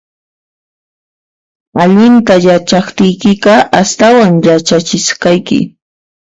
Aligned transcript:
Allinta 1.83 2.33
yachaqtiykiqa, 2.47 3.55
astawan 3.81 4.33
yachachisqayki 4.47 5.59